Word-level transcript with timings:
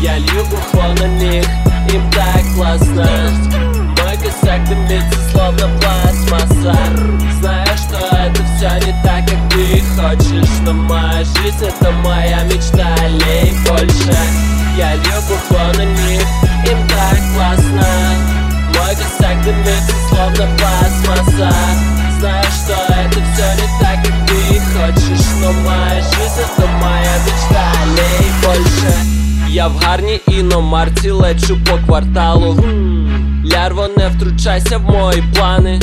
Я 0.00 0.18
люблю 0.18 0.94
на 0.98 1.06
них, 1.18 1.44
им 1.92 2.10
так 2.10 2.42
классно. 2.54 3.06
Мой 4.02 4.16
косяк 4.16 4.64
дымится, 4.68 5.18
словно 5.30 5.68
пластмасса. 5.80 6.76
Знаю, 7.38 7.66
что 7.76 8.16
это 8.16 8.42
все 8.56 8.86
не 8.86 9.02
так, 9.04 9.24
как 9.28 9.38
ты 9.50 9.82
хочешь 9.94 10.50
Но 10.64 10.72
моя 10.72 11.24
жизнь 11.24 11.64
это 11.64 11.92
моя 11.92 12.42
мечта, 12.44 12.96
лей 13.06 13.54
больше. 13.68 14.16
Я 14.76 14.96
люблю 14.96 15.38
на 15.78 15.84
них, 15.84 16.26
им 16.70 16.88
так 16.88 17.18
классно. 17.34 17.86
Мой 18.74 18.96
косяк 18.96 19.42
дымится, 19.44 19.94
словно 20.08 20.48
пластмасса 20.56 21.45
я 29.56 29.68
в 29.68 29.76
гарній 29.76 30.20
іномарці 30.26 31.10
лечу 31.10 31.58
по 31.70 31.78
кварталу. 31.86 32.56
Лярво, 33.52 33.88
не 33.96 34.08
втручайся 34.08 34.78
в 34.78 34.82
мої 34.82 35.24
плани. 35.34 35.80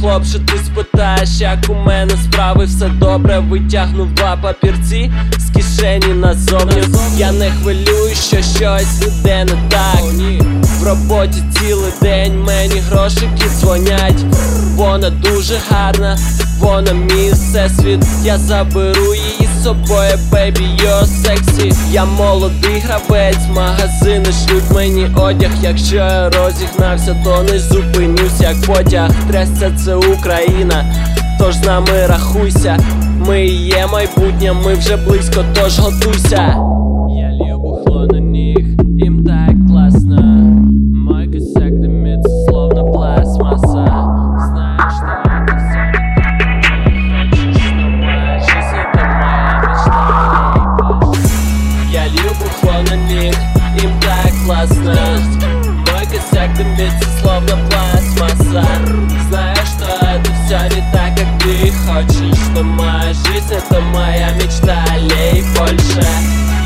Хлопче, 0.00 0.38
ти 0.38 0.58
спитаєш, 0.66 1.40
як 1.40 1.58
у 1.68 1.74
мене 1.74 2.12
справи, 2.24 2.64
все 2.64 2.88
добре, 2.88 3.38
витягнув 3.38 4.14
два 4.14 4.36
папірці 4.36 5.12
з 5.38 5.50
кишені 5.54 6.14
назовні. 6.14 6.82
Я 7.16 7.32
не 7.32 7.50
хвилюю, 7.50 8.14
що 8.14 8.36
щось 8.36 9.02
іде 9.02 9.44
не 9.44 9.68
так. 9.68 10.00
В 10.62 10.86
роботі 10.86 11.42
цілий 11.58 11.92
день 12.02 12.42
мені 12.42 12.80
грошики 12.90 13.48
дзвонять. 13.60 14.24
Вона 14.74 15.10
дуже 15.10 15.58
гарна, 15.70 16.18
вона 16.58 16.92
мій 16.92 17.30
всесвіт. 17.32 18.04
Я 18.24 18.38
заберу 18.38 19.14
її 19.14 19.43
собою, 19.64 20.18
бейбі, 20.32 20.64
йо 20.82 21.06
сексі 21.06 21.72
Я 21.90 22.04
молодий 22.04 22.78
гравець, 22.78 23.48
магазини 23.54 24.32
шлють 24.32 24.70
мені 24.74 25.06
одяг. 25.16 25.50
Якщо 25.62 25.96
я 25.96 26.30
розігнався, 26.30 27.16
то 27.24 27.42
не 27.42 27.58
зупинюсь, 27.58 28.40
як 28.40 28.62
потяг. 28.62 29.10
Трясся 29.30 29.72
це 29.84 29.94
Україна, 29.94 30.84
тож 31.38 31.54
з 31.54 31.66
нами 31.66 32.06
рахуйся. 32.06 32.78
Ми 33.26 33.46
є 33.46 33.86
майбутнє, 33.86 34.52
ми 34.52 34.74
вже 34.74 34.96
близько, 34.96 35.44
тож 35.54 35.78
готуйся 35.78 36.73
на 52.96 53.78
Им 53.78 54.00
так 54.00 54.32
классно. 54.44 54.96
Мой 55.90 56.06
косяк 56.06 56.54
дымится 56.56 57.08
словно 57.20 57.56
пластмасса. 57.68 58.64
Знаю, 59.28 59.56
что 59.66 60.06
это 60.06 60.30
все 60.44 60.76
не 60.76 60.92
так, 60.92 61.16
как 61.16 61.42
ты 61.42 61.72
хочешь 61.86 62.38
что 62.54 62.62
моя 62.62 63.12
жизнь 63.12 63.52
это 63.52 63.80
моя 63.80 64.30
мечта, 64.32 64.84
лей 64.96 65.42
больше. 65.58 66.06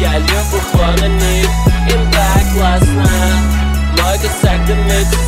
Я 0.01 0.19
люблю 0.19 0.49
на 1.01 1.09
них 1.09 1.49
Им 1.91 2.11
так 2.13 2.45
классно. 2.55 3.11
Мой 4.01 4.19
косяк 4.19 4.67
дымится 4.67 5.19